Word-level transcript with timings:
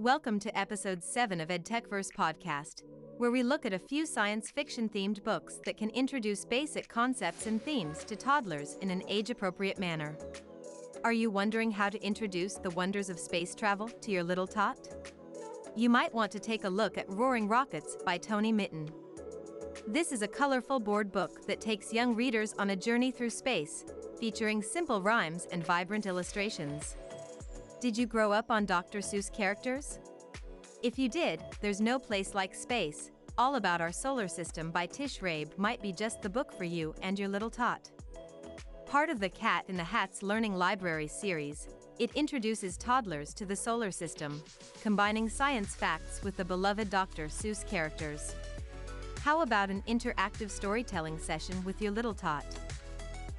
Welcome 0.00 0.40
to 0.40 0.58
episode 0.58 1.04
7 1.04 1.42
of 1.42 1.50
EdTechverse 1.50 2.14
podcast, 2.16 2.84
where 3.18 3.30
we 3.30 3.42
look 3.42 3.66
at 3.66 3.74
a 3.74 3.78
few 3.78 4.06
science 4.06 4.50
fiction 4.50 4.88
themed 4.88 5.22
books 5.24 5.60
that 5.66 5.76
can 5.76 5.90
introduce 5.90 6.46
basic 6.46 6.88
concepts 6.88 7.44
and 7.44 7.62
themes 7.62 8.02
to 8.04 8.16
toddlers 8.16 8.78
in 8.80 8.88
an 8.88 9.02
age 9.08 9.28
appropriate 9.28 9.78
manner. 9.78 10.16
Are 11.04 11.12
you 11.12 11.30
wondering 11.30 11.70
how 11.70 11.90
to 11.90 12.02
introduce 12.02 12.54
the 12.54 12.70
wonders 12.70 13.10
of 13.10 13.20
space 13.20 13.54
travel 13.54 13.90
to 13.90 14.10
your 14.10 14.24
little 14.24 14.46
tot? 14.46 14.88
You 15.76 15.90
might 15.90 16.14
want 16.14 16.32
to 16.32 16.40
take 16.40 16.64
a 16.64 16.70
look 16.70 16.96
at 16.96 17.10
Roaring 17.10 17.46
Rockets 17.46 17.98
by 18.02 18.16
Tony 18.16 18.52
Mitton. 18.52 18.88
This 19.86 20.12
is 20.12 20.22
a 20.22 20.28
colorful 20.28 20.80
board 20.80 21.12
book 21.12 21.46
that 21.46 21.60
takes 21.60 21.92
young 21.92 22.14
readers 22.14 22.54
on 22.58 22.70
a 22.70 22.76
journey 22.76 23.10
through 23.10 23.28
space, 23.28 23.84
featuring 24.18 24.62
simple 24.62 25.02
rhymes 25.02 25.46
and 25.52 25.62
vibrant 25.62 26.06
illustrations. 26.06 26.96
Did 27.80 27.96
you 27.96 28.04
grow 28.04 28.30
up 28.30 28.50
on 28.50 28.66
Dr. 28.66 28.98
Seuss 28.98 29.32
characters? 29.32 30.00
If 30.82 30.98
you 30.98 31.08
did, 31.08 31.42
There's 31.62 31.80
No 31.80 31.98
Place 31.98 32.34
Like 32.34 32.54
Space, 32.54 33.10
All 33.38 33.54
About 33.54 33.80
Our 33.80 33.90
Solar 33.90 34.28
System 34.28 34.70
by 34.70 34.84
Tish 34.84 35.20
Rabe 35.20 35.56
might 35.56 35.80
be 35.80 35.90
just 35.90 36.20
the 36.20 36.28
book 36.28 36.52
for 36.52 36.64
you 36.64 36.94
and 37.00 37.18
your 37.18 37.28
little 37.28 37.48
tot. 37.48 37.90
Part 38.84 39.08
of 39.08 39.18
the 39.18 39.30
Cat 39.30 39.64
in 39.68 39.78
the 39.78 39.84
Hat's 39.84 40.22
Learning 40.22 40.54
Library 40.56 41.06
series, 41.06 41.68
it 41.98 42.10
introduces 42.14 42.76
toddlers 42.76 43.32
to 43.32 43.46
the 43.46 43.56
solar 43.56 43.90
system, 43.90 44.42
combining 44.82 45.26
science 45.26 45.74
facts 45.74 46.22
with 46.22 46.36
the 46.36 46.44
beloved 46.44 46.90
Dr. 46.90 47.28
Seuss 47.28 47.66
characters. 47.66 48.34
How 49.22 49.40
about 49.40 49.70
an 49.70 49.82
interactive 49.88 50.50
storytelling 50.50 51.18
session 51.18 51.64
with 51.64 51.80
your 51.80 51.92
little 51.92 52.14
tot? 52.14 52.44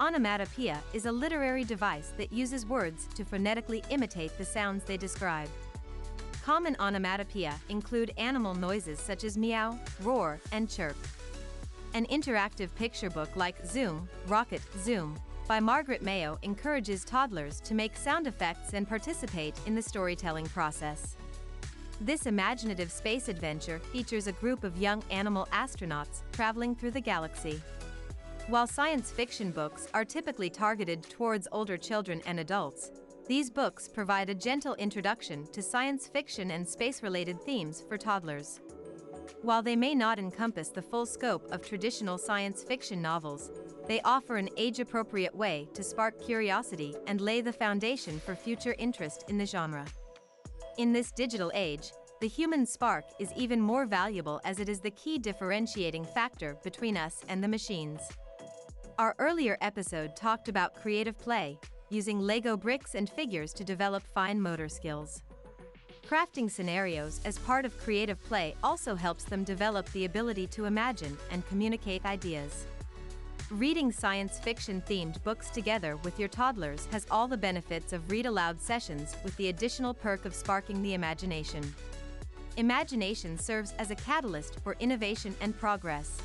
Onomatopoeia 0.00 0.80
is 0.92 1.06
a 1.06 1.12
literary 1.12 1.64
device 1.64 2.12
that 2.18 2.32
uses 2.32 2.64
words 2.64 3.08
to 3.16 3.24
phonetically 3.24 3.82
imitate 3.90 4.36
the 4.38 4.44
sounds 4.44 4.84
they 4.84 4.96
describe. 4.96 5.48
Common 6.44 6.76
onomatopoeia 6.78 7.54
include 7.68 8.12
animal 8.16 8.54
noises 8.54 9.00
such 9.00 9.24
as 9.24 9.36
meow, 9.36 9.76
roar, 10.02 10.38
and 10.52 10.70
chirp. 10.70 10.96
An 11.94 12.06
interactive 12.06 12.72
picture 12.76 13.10
book 13.10 13.28
like 13.34 13.66
Zoom, 13.66 14.08
Rocket, 14.28 14.62
Zoom, 14.78 15.18
by 15.48 15.58
Margaret 15.58 16.02
Mayo 16.02 16.38
encourages 16.42 17.04
toddlers 17.04 17.60
to 17.62 17.74
make 17.74 17.96
sound 17.96 18.28
effects 18.28 18.74
and 18.74 18.88
participate 18.88 19.58
in 19.66 19.74
the 19.74 19.82
storytelling 19.82 20.46
process. 20.46 21.16
This 22.00 22.26
imaginative 22.26 22.92
space 22.92 23.28
adventure 23.28 23.80
features 23.80 24.28
a 24.28 24.32
group 24.32 24.62
of 24.62 24.76
young 24.76 25.02
animal 25.10 25.48
astronauts 25.52 26.22
traveling 26.30 26.76
through 26.76 26.92
the 26.92 27.00
galaxy. 27.00 27.60
While 28.48 28.66
science 28.66 29.10
fiction 29.10 29.50
books 29.50 29.88
are 29.92 30.06
typically 30.06 30.48
targeted 30.48 31.02
towards 31.02 31.46
older 31.52 31.76
children 31.76 32.22
and 32.24 32.40
adults, 32.40 32.90
these 33.26 33.50
books 33.50 33.86
provide 33.86 34.30
a 34.30 34.34
gentle 34.34 34.74
introduction 34.76 35.46
to 35.52 35.60
science 35.60 36.06
fiction 36.06 36.52
and 36.52 36.66
space-related 36.66 37.42
themes 37.42 37.84
for 37.86 37.98
toddlers. 37.98 38.60
While 39.42 39.62
they 39.62 39.76
may 39.76 39.94
not 39.94 40.18
encompass 40.18 40.70
the 40.70 40.80
full 40.80 41.04
scope 41.04 41.46
of 41.52 41.60
traditional 41.60 42.16
science 42.16 42.64
fiction 42.64 43.02
novels, 43.02 43.50
they 43.86 44.00
offer 44.00 44.38
an 44.38 44.48
age-appropriate 44.56 45.36
way 45.36 45.68
to 45.74 45.84
spark 45.84 46.18
curiosity 46.18 46.96
and 47.06 47.20
lay 47.20 47.42
the 47.42 47.52
foundation 47.52 48.18
for 48.18 48.34
future 48.34 48.74
interest 48.78 49.26
in 49.28 49.36
the 49.36 49.44
genre. 49.44 49.84
In 50.78 50.94
this 50.94 51.12
digital 51.12 51.52
age, 51.52 51.92
the 52.22 52.28
human 52.28 52.64
spark 52.64 53.04
is 53.18 53.30
even 53.36 53.60
more 53.60 53.84
valuable 53.84 54.40
as 54.46 54.58
it 54.58 54.70
is 54.70 54.80
the 54.80 54.92
key 54.92 55.18
differentiating 55.18 56.06
factor 56.06 56.56
between 56.64 56.96
us 56.96 57.20
and 57.28 57.44
the 57.44 57.48
machines. 57.48 58.00
Our 58.98 59.14
earlier 59.20 59.56
episode 59.60 60.16
talked 60.16 60.48
about 60.48 60.74
creative 60.74 61.16
play, 61.16 61.56
using 61.88 62.18
Lego 62.18 62.56
bricks 62.56 62.96
and 62.96 63.08
figures 63.08 63.52
to 63.52 63.62
develop 63.62 64.02
fine 64.12 64.40
motor 64.40 64.68
skills. 64.68 65.22
Crafting 66.08 66.50
scenarios 66.50 67.20
as 67.24 67.38
part 67.38 67.64
of 67.64 67.78
creative 67.78 68.20
play 68.24 68.56
also 68.64 68.96
helps 68.96 69.22
them 69.22 69.44
develop 69.44 69.88
the 69.92 70.04
ability 70.04 70.48
to 70.48 70.64
imagine 70.64 71.16
and 71.30 71.46
communicate 71.46 72.04
ideas. 72.06 72.64
Reading 73.52 73.92
science 73.92 74.40
fiction 74.40 74.82
themed 74.88 75.22
books 75.22 75.48
together 75.50 75.96
with 75.98 76.18
your 76.18 76.28
toddlers 76.28 76.88
has 76.90 77.06
all 77.08 77.28
the 77.28 77.36
benefits 77.36 77.92
of 77.92 78.10
read 78.10 78.26
aloud 78.26 78.60
sessions 78.60 79.14
with 79.22 79.36
the 79.36 79.48
additional 79.48 79.94
perk 79.94 80.24
of 80.24 80.34
sparking 80.34 80.82
the 80.82 80.94
imagination. 80.94 81.62
Imagination 82.56 83.38
serves 83.38 83.74
as 83.78 83.92
a 83.92 83.94
catalyst 83.94 84.58
for 84.64 84.74
innovation 84.80 85.36
and 85.40 85.56
progress. 85.56 86.18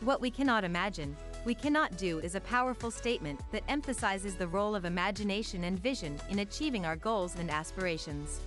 What 0.00 0.22
we 0.22 0.30
cannot 0.30 0.64
imagine, 0.64 1.14
we 1.44 1.54
cannot 1.54 1.96
do 1.96 2.20
is 2.20 2.34
a 2.34 2.40
powerful 2.40 2.90
statement 2.90 3.40
that 3.50 3.64
emphasizes 3.68 4.36
the 4.36 4.46
role 4.46 4.74
of 4.74 4.84
imagination 4.84 5.64
and 5.64 5.78
vision 5.78 6.20
in 6.30 6.38
achieving 6.38 6.86
our 6.86 6.96
goals 6.96 7.36
and 7.36 7.50
aspirations. 7.50 8.40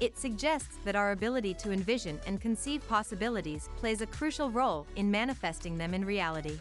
It 0.00 0.16
suggests 0.18 0.76
that 0.84 0.96
our 0.96 1.12
ability 1.12 1.54
to 1.54 1.72
envision 1.72 2.18
and 2.26 2.40
conceive 2.40 2.86
possibilities 2.88 3.68
plays 3.76 4.00
a 4.00 4.06
crucial 4.06 4.50
role 4.50 4.86
in 4.96 5.10
manifesting 5.10 5.76
them 5.76 5.94
in 5.94 6.04
reality. 6.04 6.58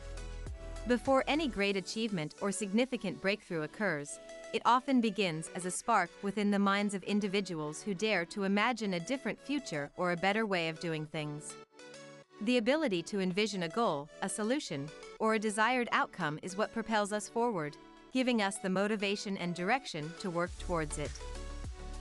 Before 0.88 1.24
any 1.28 1.48
great 1.48 1.76
achievement 1.76 2.36
or 2.42 2.52
significant 2.52 3.22
breakthrough 3.22 3.64
occurs, 3.64 4.20
it 4.54 4.62
often 4.66 5.02
begins 5.02 5.50
as 5.56 5.66
a 5.66 5.72
spark 5.72 6.10
within 6.22 6.52
the 6.52 6.60
minds 6.60 6.94
of 6.94 7.04
individuals 7.04 7.82
who 7.82 7.94
dare 7.94 8.24
to 8.26 8.44
imagine 8.44 8.94
a 8.94 9.00
different 9.00 9.40
future 9.40 9.90
or 9.98 10.12
a 10.12 10.18
better 10.18 10.46
way 10.46 10.70
of 10.70 10.80
doing 10.80 11.06
things. 11.06 11.56
The 12.42 12.58
ability 12.58 13.02
to 13.04 13.20
envision 13.20 13.64
a 13.64 13.70
goal, 13.70 14.10
a 14.22 14.30
solution, 14.30 14.90
or 15.20 15.34
a 15.34 15.40
desired 15.40 15.90
outcome 15.92 16.40
is 16.42 16.58
what 16.58 16.74
propels 16.74 17.12
us 17.12 17.28
forward, 17.28 17.76
giving 18.14 18.42
us 18.42 18.58
the 18.58 18.70
motivation 18.70 19.38
and 19.38 19.54
direction 19.56 20.12
to 20.20 20.30
work 20.30 20.52
towards 20.60 20.98
it. 20.98 21.12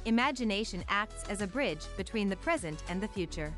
Imagination 0.05 0.85
acts 0.89 1.25
as 1.29 1.41
a 1.41 1.47
bridge 1.47 1.81
between 1.97 2.29
the 2.29 2.37
present 2.37 2.83
and 2.89 3.01
the 3.01 3.09
future. 3.09 3.53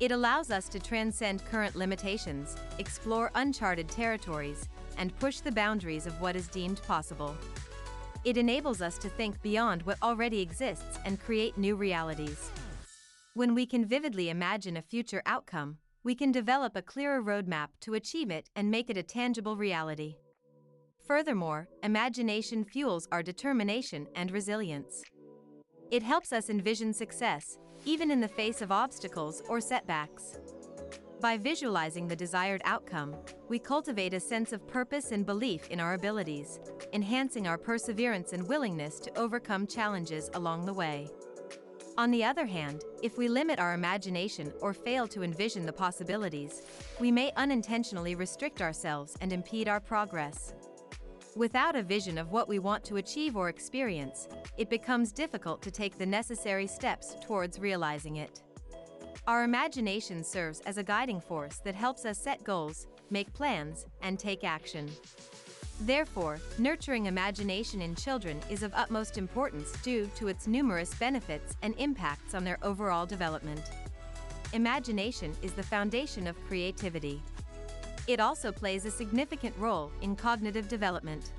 It 0.00 0.10
allows 0.10 0.50
us 0.50 0.68
to 0.70 0.80
transcend 0.80 1.44
current 1.44 1.76
limitations, 1.76 2.56
explore 2.78 3.30
uncharted 3.36 3.88
territories, 3.88 4.68
and 4.98 5.16
push 5.20 5.38
the 5.38 5.52
boundaries 5.52 6.06
of 6.06 6.20
what 6.20 6.34
is 6.34 6.48
deemed 6.48 6.82
possible. 6.82 7.36
It 8.24 8.36
enables 8.36 8.82
us 8.82 8.98
to 8.98 9.08
think 9.08 9.40
beyond 9.42 9.82
what 9.82 9.98
already 10.02 10.40
exists 10.40 10.98
and 11.04 11.20
create 11.20 11.56
new 11.56 11.76
realities. 11.76 12.50
When 13.34 13.54
we 13.54 13.64
can 13.64 13.86
vividly 13.86 14.28
imagine 14.28 14.76
a 14.76 14.82
future 14.82 15.22
outcome, 15.24 15.78
we 16.04 16.14
can 16.14 16.32
develop 16.32 16.74
a 16.74 16.82
clearer 16.82 17.22
roadmap 17.22 17.68
to 17.80 17.94
achieve 17.94 18.30
it 18.30 18.48
and 18.56 18.70
make 18.70 18.90
it 18.90 18.96
a 18.96 19.02
tangible 19.02 19.56
reality. 19.56 20.16
Furthermore, 21.06 21.68
imagination 21.82 22.64
fuels 22.64 23.06
our 23.12 23.22
determination 23.22 24.06
and 24.16 24.30
resilience. 24.30 25.02
It 25.90 26.02
helps 26.02 26.32
us 26.32 26.50
envision 26.50 26.92
success, 26.92 27.58
even 27.84 28.10
in 28.10 28.20
the 28.20 28.28
face 28.28 28.62
of 28.62 28.72
obstacles 28.72 29.42
or 29.48 29.60
setbacks. 29.60 30.38
By 31.20 31.36
visualizing 31.36 32.08
the 32.08 32.16
desired 32.16 32.62
outcome, 32.64 33.14
we 33.48 33.60
cultivate 33.60 34.12
a 34.12 34.18
sense 34.18 34.52
of 34.52 34.66
purpose 34.66 35.12
and 35.12 35.24
belief 35.24 35.68
in 35.68 35.78
our 35.78 35.94
abilities, 35.94 36.58
enhancing 36.92 37.46
our 37.46 37.58
perseverance 37.58 38.32
and 38.32 38.48
willingness 38.48 38.98
to 39.00 39.18
overcome 39.18 39.68
challenges 39.68 40.30
along 40.34 40.66
the 40.66 40.74
way. 40.74 41.08
On 42.02 42.10
the 42.10 42.24
other 42.24 42.46
hand, 42.46 42.82
if 43.00 43.16
we 43.16 43.28
limit 43.28 43.60
our 43.60 43.74
imagination 43.74 44.52
or 44.60 44.74
fail 44.74 45.06
to 45.06 45.22
envision 45.22 45.64
the 45.64 45.72
possibilities, 45.72 46.62
we 46.98 47.12
may 47.12 47.30
unintentionally 47.36 48.16
restrict 48.16 48.60
ourselves 48.60 49.16
and 49.20 49.32
impede 49.32 49.68
our 49.68 49.78
progress. 49.78 50.52
Without 51.36 51.76
a 51.76 51.82
vision 51.84 52.18
of 52.18 52.32
what 52.32 52.48
we 52.48 52.58
want 52.58 52.82
to 52.86 52.96
achieve 52.96 53.36
or 53.36 53.48
experience, 53.48 54.26
it 54.56 54.68
becomes 54.68 55.12
difficult 55.12 55.62
to 55.62 55.70
take 55.70 55.96
the 55.96 56.04
necessary 56.04 56.66
steps 56.66 57.14
towards 57.22 57.60
realizing 57.60 58.16
it. 58.16 58.42
Our 59.28 59.44
imagination 59.44 60.24
serves 60.24 60.58
as 60.62 60.78
a 60.78 60.82
guiding 60.82 61.20
force 61.20 61.58
that 61.58 61.76
helps 61.76 62.04
us 62.04 62.18
set 62.18 62.42
goals, 62.42 62.88
make 63.10 63.32
plans, 63.32 63.86
and 64.02 64.18
take 64.18 64.42
action. 64.42 64.90
Therefore, 65.84 66.38
nurturing 66.58 67.06
imagination 67.06 67.82
in 67.82 67.96
children 67.96 68.40
is 68.48 68.62
of 68.62 68.72
utmost 68.72 69.18
importance 69.18 69.72
due 69.82 70.08
to 70.14 70.28
its 70.28 70.46
numerous 70.46 70.94
benefits 70.94 71.56
and 71.62 71.74
impacts 71.76 72.34
on 72.34 72.44
their 72.44 72.58
overall 72.62 73.04
development. 73.04 73.60
Imagination 74.52 75.34
is 75.42 75.52
the 75.54 75.62
foundation 75.62 76.28
of 76.28 76.40
creativity. 76.46 77.20
It 78.06 78.20
also 78.20 78.52
plays 78.52 78.84
a 78.84 78.92
significant 78.92 79.56
role 79.58 79.90
in 80.02 80.14
cognitive 80.14 80.68
development. 80.68 81.32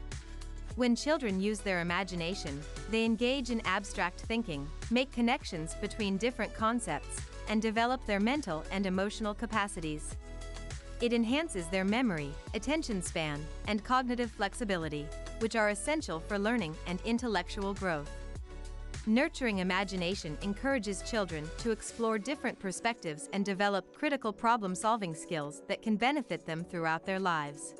When 0.76 0.94
children 0.94 1.40
use 1.40 1.60
their 1.60 1.80
imagination, 1.80 2.62
they 2.92 3.06
engage 3.06 3.50
in 3.50 3.62
abstract 3.66 4.20
thinking, 4.22 4.68
make 4.92 5.14
connections 5.14 5.74
between 5.76 6.18
different 6.18 6.54
concepts, 6.54 7.22
and 7.48 7.62
develop 7.62 8.06
their 8.06 8.20
mental 8.20 8.66
and 8.72 8.86
emotional 8.86 9.34
capacities. 9.34 10.18
It 11.04 11.12
enhances 11.12 11.68
their 11.68 11.84
memory, 11.84 12.32
attention 12.54 13.02
span, 13.02 13.46
and 13.68 13.84
cognitive 13.84 14.32
flexibility, 14.32 15.06
which 15.40 15.58
are 15.58 15.68
essential 15.68 16.22
for 16.22 16.40
learning 16.40 16.78
and 16.88 17.02
intellectual 17.04 17.74
growth. 17.74 18.10
Nurturing 19.06 19.58
imagination 19.58 20.38
encourages 20.44 21.02
children 21.02 21.44
to 21.58 21.72
explore 21.72 22.18
different 22.18 22.58
perspectives 22.58 23.28
and 23.34 23.44
develop 23.44 23.94
critical 23.94 24.32
problem-solving 24.32 25.14
skills 25.14 25.62
that 25.68 25.82
can 25.82 25.98
benefit 25.98 26.46
them 26.46 26.64
throughout 26.64 27.06
their 27.06 27.20
lives. 27.20 27.76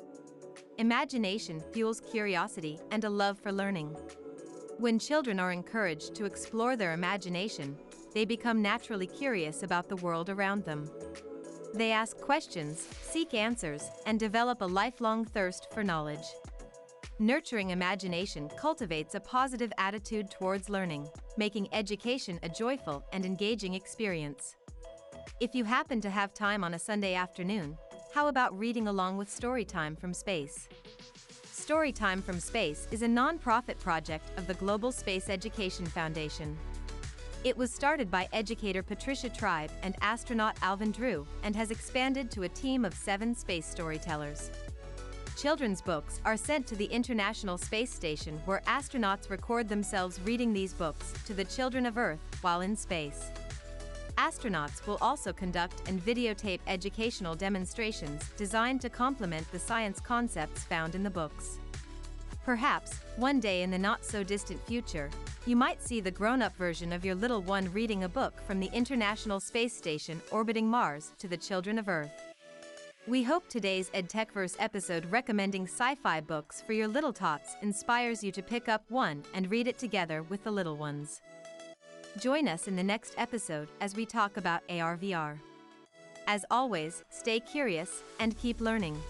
Imagination 0.76 1.62
fuels 1.72 2.02
curiosity 2.02 2.78
and 2.90 3.04
a 3.04 3.08
love 3.08 3.38
for 3.38 3.52
learning. 3.52 3.96
When 4.76 4.98
children 4.98 5.40
are 5.40 5.50
encouraged 5.52 6.14
to 6.16 6.26
explore 6.26 6.76
their 6.76 6.92
imagination, 6.92 7.78
they 8.12 8.26
become 8.26 8.60
naturally 8.60 9.06
curious 9.06 9.62
about 9.62 9.88
the 9.88 9.96
world 9.96 10.28
around 10.28 10.66
them. 10.66 10.90
They 11.74 11.90
ask 11.90 12.16
questions, 12.20 12.86
seek 13.02 13.34
answers, 13.34 13.90
and 14.06 14.20
develop 14.20 14.62
a 14.62 14.64
lifelong 14.64 15.24
thirst 15.24 15.66
for 15.72 15.82
knowledge. 15.82 16.24
Nurturing 17.18 17.70
imagination 17.70 18.48
cultivates 18.56 19.16
a 19.16 19.20
positive 19.20 19.72
attitude 19.76 20.30
towards 20.30 20.68
learning, 20.70 21.08
making 21.36 21.74
education 21.74 22.38
a 22.44 22.48
joyful 22.48 23.04
and 23.12 23.26
engaging 23.26 23.74
experience. 23.74 24.54
If 25.40 25.52
you 25.52 25.64
happen 25.64 26.00
to 26.02 26.10
have 26.10 26.32
time 26.32 26.62
on 26.62 26.74
a 26.74 26.78
Sunday 26.78 27.14
afternoon, 27.14 27.76
how 28.14 28.28
about 28.28 28.56
reading 28.56 28.86
along 28.86 29.16
with 29.16 29.28
Storytime 29.28 29.98
from 29.98 30.14
Space? 30.14 30.68
Storytime 31.46 32.22
from 32.22 32.38
Space 32.38 32.86
is 32.92 33.02
a 33.02 33.08
non-profit 33.08 33.80
project 33.80 34.30
of 34.38 34.46
the 34.46 34.54
Global 34.54 34.92
Space 34.92 35.28
Education 35.28 35.86
Foundation. 35.86 36.56
It 37.44 37.58
was 37.58 37.70
started 37.70 38.10
by 38.10 38.26
educator 38.32 38.82
Patricia 38.82 39.28
Tribe 39.28 39.70
and 39.82 39.94
astronaut 40.00 40.56
Alvin 40.62 40.90
Drew 40.90 41.26
and 41.42 41.54
has 41.54 41.70
expanded 41.70 42.30
to 42.30 42.44
a 42.44 42.48
team 42.48 42.86
of 42.86 42.94
seven 42.94 43.34
space 43.34 43.66
storytellers. 43.66 44.50
Children's 45.36 45.82
books 45.82 46.22
are 46.24 46.38
sent 46.38 46.66
to 46.68 46.74
the 46.74 46.86
International 46.86 47.58
Space 47.58 47.92
Station 47.92 48.40
where 48.46 48.62
astronauts 48.66 49.28
record 49.28 49.68
themselves 49.68 50.18
reading 50.24 50.54
these 50.54 50.72
books 50.72 51.12
to 51.26 51.34
the 51.34 51.44
children 51.44 51.84
of 51.84 51.98
Earth 51.98 52.20
while 52.40 52.62
in 52.62 52.74
space. 52.74 53.26
Astronauts 54.16 54.86
will 54.86 54.98
also 55.02 55.30
conduct 55.30 55.86
and 55.86 56.02
videotape 56.02 56.60
educational 56.66 57.34
demonstrations 57.34 58.22
designed 58.38 58.80
to 58.80 58.88
complement 58.88 59.52
the 59.52 59.58
science 59.58 60.00
concepts 60.00 60.62
found 60.62 60.94
in 60.94 61.02
the 61.02 61.10
books. 61.10 61.58
Perhaps, 62.44 63.00
one 63.16 63.40
day 63.40 63.62
in 63.62 63.70
the 63.70 63.78
not-so-distant 63.78 64.60
future, 64.66 65.08
you 65.46 65.56
might 65.56 65.82
see 65.82 66.00
the 66.00 66.10
grown-up 66.10 66.54
version 66.56 66.92
of 66.92 67.02
your 67.02 67.14
little 67.14 67.40
one 67.40 67.72
reading 67.72 68.04
a 68.04 68.08
book 68.08 68.34
from 68.46 68.60
the 68.60 68.70
International 68.74 69.40
Space 69.40 69.74
Station 69.74 70.20
orbiting 70.30 70.68
Mars 70.68 71.12
to 71.18 71.26
the 71.26 71.38
children 71.38 71.78
of 71.78 71.88
Earth. 71.88 72.12
We 73.06 73.22
hope 73.22 73.48
today's 73.48 73.88
EdTechverse 73.90 74.56
episode 74.58 75.06
recommending 75.10 75.64
sci-fi 75.64 76.20
books 76.20 76.62
for 76.66 76.74
your 76.74 76.88
little 76.88 77.14
tots 77.14 77.56
inspires 77.62 78.22
you 78.22 78.30
to 78.32 78.42
pick 78.42 78.68
up 78.68 78.82
one 78.90 79.24
and 79.32 79.50
read 79.50 79.66
it 79.66 79.78
together 79.78 80.22
with 80.22 80.44
the 80.44 80.50
little 80.50 80.76
ones. 80.76 81.22
Join 82.18 82.46
us 82.46 82.68
in 82.68 82.76
the 82.76 82.82
next 82.82 83.14
episode 83.16 83.68
as 83.80 83.96
we 83.96 84.04
talk 84.04 84.36
about 84.36 84.62
AR/VR. 84.68 85.38
As 86.26 86.44
always, 86.50 87.04
stay 87.10 87.40
curious 87.40 88.02
and 88.20 88.38
keep 88.38 88.60
learning. 88.60 89.00